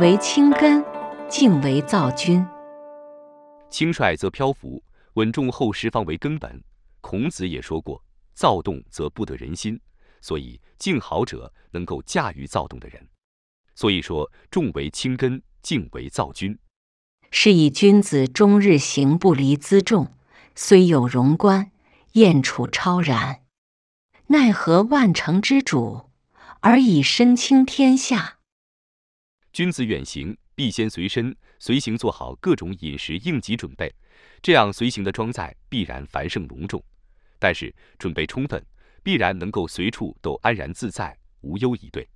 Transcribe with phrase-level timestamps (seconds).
[0.00, 0.82] 为清根，
[1.28, 2.42] 静为躁君。
[3.68, 4.82] 轻率则漂浮，
[5.12, 6.64] 稳重厚实方为根本。
[7.02, 8.02] 孔子也说过
[8.32, 9.78] ：“躁动则不得人心。”
[10.22, 13.06] 所以，静好者能够驾驭躁动的人。
[13.74, 16.58] 所以说，重为轻根，静为躁君。
[17.30, 20.14] 是以君子终日行不离辎重，
[20.54, 21.72] 虽有荣观，
[22.12, 23.42] 燕处超然。
[24.28, 26.08] 奈何万乘之主，
[26.60, 28.38] 而以身轻天下？
[29.52, 33.92] 君子远行，必先随身随行做好各种饮食应急准备，
[34.40, 36.82] 这样随行的装载必然繁盛隆重。
[37.38, 38.64] 但是准备充分，
[39.02, 42.08] 必然能够随处都安然自在，无忧以对。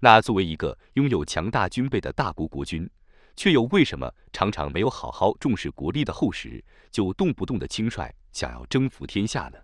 [0.00, 2.88] 那作为一个拥有强大军备的大国国君，
[3.36, 9.58] 却又为什么常常没有好好重视国力的厚实，就动不动的轻率，想要征服天下呢？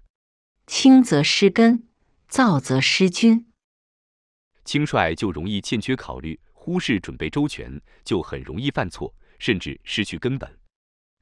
[0.66, 1.88] 轻则失根，
[2.28, 3.46] 躁则失君。
[4.64, 10.48] 轻率就容易欠缺考虑，忽视准备周全，就很容易犯错，甚至失去根本；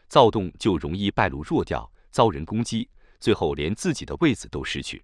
[0.07, 2.87] 躁动就容易败露弱掉，遭人攻击，
[3.19, 5.03] 最后连自己的位子都失去。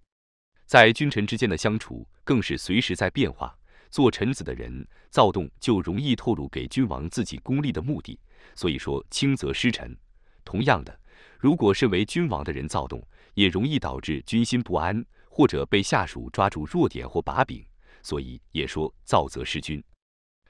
[0.67, 3.57] 在君臣之间的相处，更是随时在变化。
[3.91, 8.21] 做臣子的人躁动，就容易透露给君王自己功利的目的。
[8.55, 9.97] 所以说，轻则失臣。
[10.45, 11.01] 同样的，
[11.39, 17.65] 如果身为君王的人躁动，也容易导致军心不安，或者被下属抓住弱点或把柄。
[18.03, 19.83] 所以也说躁则失君。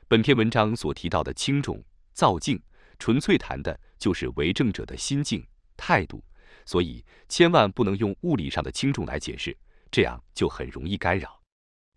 [0.08, 2.62] 本篇文章所提到的轻重、躁境，
[2.96, 5.44] 纯粹谈的就是为政者的心境、
[5.76, 6.22] 态度。
[6.64, 9.56] 所以千万不能用物理上的轻重来解释，
[9.90, 11.42] 这样就很容易干扰。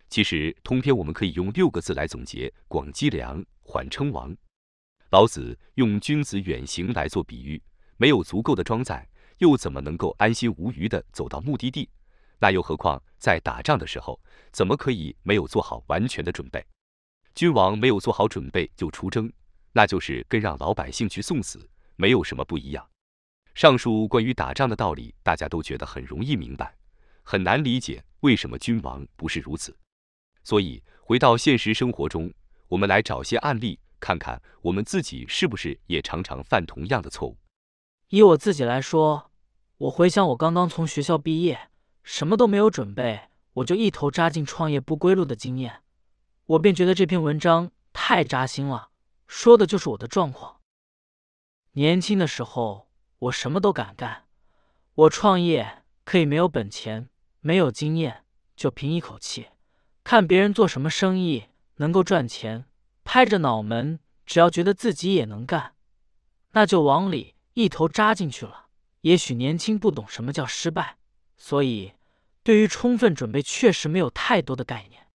[0.08, 4.36] 其实，通篇我们可以用六个字来总结：广积粮，缓称王。
[5.10, 7.62] 老子用君子远行来做比喻，
[7.96, 9.08] 没有足够的装载，
[9.38, 11.88] 又怎么能够安心无虞地走到目的地？
[12.40, 16.66] 那又何况在打仗的时候，怎么可以没有做好完全的准备？
[17.34, 19.32] 君王没有做好准备就出征，
[19.72, 22.86] 那就是跟让老百姓去送死，没有什么不一样。
[23.54, 26.76] 上述关于打仗的道理，大家都觉得很容易明白，
[27.22, 29.76] 很难理解为什么君王不是如此。
[30.42, 32.32] 所以，回到现实生活中，
[32.68, 37.36] 我们来找些案例，看看我们自己是不是也常常犯同样的错误。
[38.08, 39.30] 以我自己来说，
[39.78, 41.68] 我回想我刚刚从学校毕业，
[42.02, 45.82] 什么都没有准备，我就一头扎进创业不归路的经验，
[46.50, 48.90] 我便觉得这篇文章太扎心了，
[49.28, 50.60] 说的就是我的状况。
[51.74, 52.88] 年轻的时候，
[53.20, 54.24] 我什么都敢干，
[54.94, 57.08] 我创业可以没有本钱，
[57.38, 58.24] 没有经验，
[58.56, 59.46] 就凭一口气。
[60.02, 61.44] 看别人做什么生意
[61.76, 62.64] 能够赚钱，
[63.04, 65.76] 拍着脑门，只要觉得自己也能干，
[66.50, 68.66] 那就往里一头扎进去了。
[69.02, 70.96] 也许年轻不懂什么叫失败，
[71.36, 71.92] 所以
[72.42, 75.06] 对于充分准备确实没有太多的概念。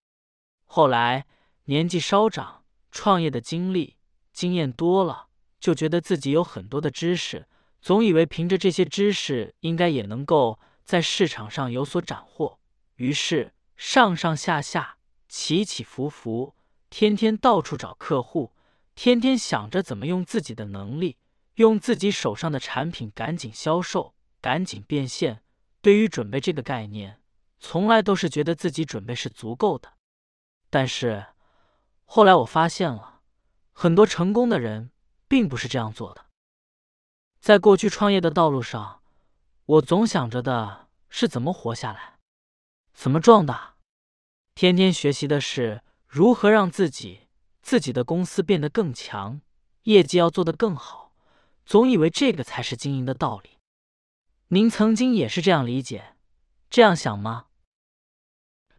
[0.75, 1.25] 后来
[1.67, 3.95] 年纪稍长，创业的经历
[4.33, 5.27] 经验多了，
[5.57, 7.47] 就觉得自己有很多的知识，
[7.81, 12.59] 总以为凭着这些知识应该也能够在市场上有所斩获，
[12.97, 13.53] 于是。
[13.77, 14.97] 上上下下，
[15.29, 16.53] 起起伏伏，
[16.89, 18.51] 天天到处找客户，
[18.95, 21.15] 天天想着怎么用自己的能力，
[21.53, 25.41] 用自己手上的产品赶紧销售，赶紧变现。
[25.81, 27.21] 对于准备这个概念，
[27.61, 29.94] 从来都是觉得自己准备是足够的。
[30.69, 31.27] 但是
[32.05, 33.21] 后来我发现了，
[33.71, 34.91] 很多成功的人
[35.27, 36.25] 并不是这样做的。
[37.39, 39.01] 在过去创业的道路上，
[39.65, 42.15] 我总想着的是怎么活下来。
[42.93, 43.75] 怎么壮大？
[44.53, 47.27] 天天学习的是如何让自己
[47.61, 49.41] 自己的公司变得更强，
[49.83, 51.11] 业绩要做得更好，
[51.65, 53.57] 总以为这个才是经营的道理。
[54.47, 56.15] 您曾经也是这样理解、
[56.69, 57.47] 这样想吗？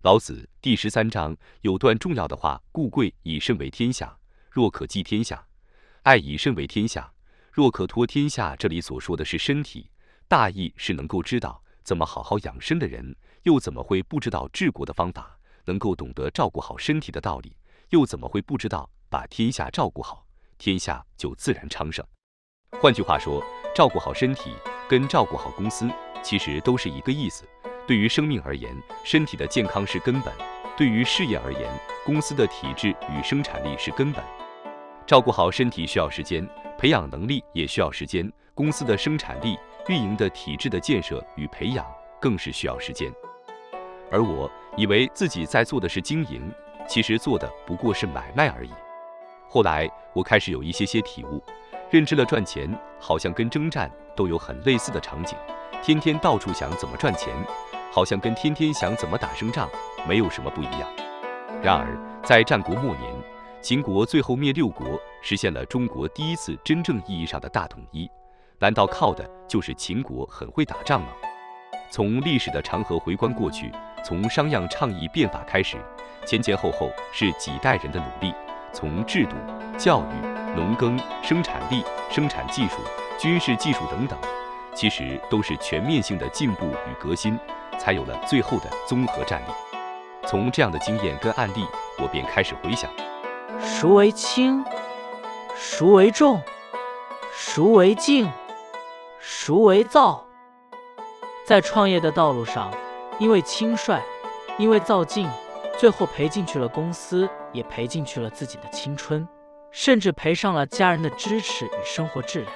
[0.07, 4.17] 老子第十三章有段重要的话：“故贵以身为天下，
[4.53, 5.37] 若可寄天下；
[6.05, 7.13] 爱以身为天下，
[7.51, 9.91] 若可托天下。”这里所说的是身体，
[10.29, 13.17] 大意是能够知道怎么好好养身的人。
[13.43, 15.37] 又怎么会不知道治国的方法？
[15.65, 17.57] 能够懂得照顾好身体的道理，
[17.89, 20.25] 又怎么会不知道把天下照顾好，
[20.57, 22.07] 天下就自然昌盛？
[22.81, 23.43] 换句话说，
[23.75, 24.53] 照顾好身体
[24.89, 25.91] 跟照顾好公司
[26.23, 27.45] 其实都是一个意思。
[27.87, 28.75] 对于生命而言，
[29.05, 30.33] 身体的健康是根本；
[30.77, 31.63] 对于事业而言，
[32.05, 34.23] 公司的体制与生产力是根本。
[35.07, 36.45] 照顾好身体需要时间，
[36.77, 38.31] 培养能力也需要时间。
[38.55, 39.57] 公司的生产力、
[39.87, 41.87] 运营的体制的建设与培养
[42.21, 43.13] 更是需要时间。
[44.11, 46.51] 而我以为自己在做的是经营，
[46.89, 48.71] 其实做的不过是买卖而已。
[49.49, 51.41] 后来我开始有一些些体悟，
[51.91, 52.69] 认知了赚钱
[52.99, 55.39] 好像跟征战都有很类似的场景，
[55.83, 57.33] 天天到处想怎么赚钱，
[57.93, 59.69] 好像跟天天想怎么打胜仗
[60.07, 60.89] 没有什么不一样。
[61.63, 63.13] 然而在战国末年，
[63.63, 68.11] 秦国最后灭六国，实现了中国第一次真正意义上的大统一，
[68.59, 71.09] 难道靠的就是秦国很会打仗吗？
[71.91, 73.71] 从历史的长河回观过去，
[74.05, 75.77] 从商鞅倡议变法开始，
[76.27, 78.35] 前前后后是几代人的努力，
[78.73, 79.37] 从制度、
[79.79, 82.79] 教育、农耕、生产力、生产技术、
[83.19, 84.19] 军事技术等等，
[84.75, 87.39] 其实都是全面性的进步与革新，
[87.79, 89.51] 才有了最后的综合战力。
[90.27, 91.65] 从这样的经验跟案例，
[91.99, 92.91] 我便开始回想：
[93.61, 94.65] 孰为轻？
[95.57, 96.43] 孰为重？
[97.33, 98.29] 孰为静？
[99.21, 100.25] 孰为躁？
[101.45, 102.73] 在创业的道路上，
[103.19, 104.01] 因为轻率，
[104.59, 105.29] 因为造进，
[105.79, 109.27] 最后赔进去了公司，也赔进去了自己的青春，
[109.71, 112.53] 甚至赔上了家人的支持与生活质量。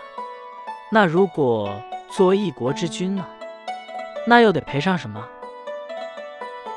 [0.90, 1.70] 那如果
[2.10, 3.24] 作为一国之君呢？
[4.26, 5.26] 那又得赔上什么？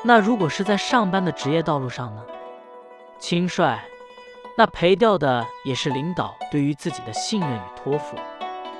[0.02, 2.22] 那如果是在上班的职业道路上呢？
[3.18, 3.78] 轻率，
[4.56, 8.16] 那赔掉的也是领导对于自己的信任与托付，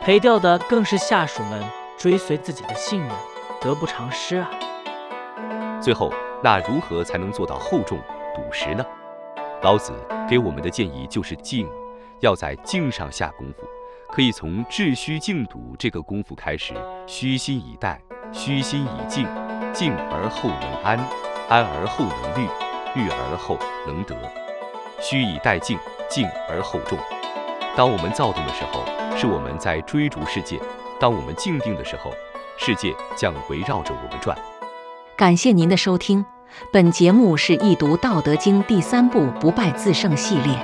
[0.01, 1.63] 赔掉的更是下属们。
[1.97, 3.11] 追随自己的信任，
[3.61, 4.51] 得不偿失啊！
[5.81, 6.13] 最后，
[6.43, 7.99] 那如何才能做到厚重
[8.35, 8.85] 笃实呢？
[9.63, 9.95] 老子
[10.29, 11.71] 给我们的建议就是静，
[12.21, 13.65] 要在静上下功夫。
[14.09, 16.75] 可以从致虚静笃这个功夫开始，
[17.07, 18.03] 虚心以待，
[18.37, 19.29] 虚心以静，
[19.73, 20.99] 静而后能安，
[21.49, 22.49] 安而后能虑，
[22.95, 24.15] 虑而后能得。
[25.01, 25.79] 虚以待静，
[26.11, 26.99] 静而后重。
[27.77, 28.83] 当我们躁动的时候，
[29.17, 30.61] 是我们在追逐世界。
[30.99, 32.13] 当我们静定的时候，
[32.59, 34.37] 世界将围绕着我们转。
[35.17, 36.27] 感谢您的收听，
[36.73, 40.59] 本节目是易读《道德经》第三部“不败自胜”系列。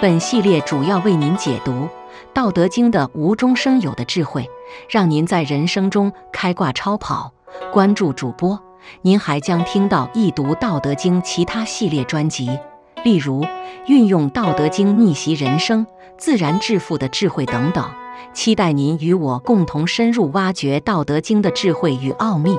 [0.00, 1.72] 本系列主要为您解读
[2.32, 4.48] 《道德经》的无中生有的智慧，
[4.88, 7.32] 让您在人生中开挂超跑。
[7.72, 8.60] 关注主播，
[9.02, 12.58] 您还将听到易读《道德经》其他系列专辑，
[13.04, 13.44] 例如
[13.86, 15.86] 运用《道德经》逆袭人生、
[16.16, 17.84] 自然致富的智慧等等。
[18.32, 22.56] 期待您与我共同深入挖掘《道德经》的智慧与奥秘。